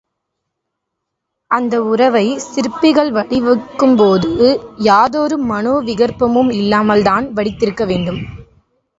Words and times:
அந்த 1.51 1.75
உறவை, 1.83 2.23
சிற்பிகள் 2.39 3.11
வடிக்கும்போது 3.11 4.31
யாதொரு 4.79 5.37
மனோ 5.37 5.73
விகற்பமும் 5.81 6.51
இல்லாமல்தான் 6.53 7.27
வடித்திருக்க 7.33 7.85
வேண்டும். 7.85 8.19